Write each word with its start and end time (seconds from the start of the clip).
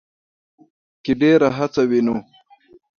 کې 1.03 1.13
ډېره 1.21 1.47
هڅه 1.57 1.83
وينو 1.89 2.15